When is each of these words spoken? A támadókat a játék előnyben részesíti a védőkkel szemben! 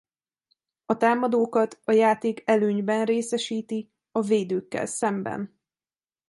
A 0.85 0.97
támadókat 0.97 1.79
a 1.83 1.91
játék 1.91 2.41
előnyben 2.45 3.05
részesíti 3.05 3.91
a 4.11 4.21
védőkkel 4.21 4.85
szemben! 4.85 5.59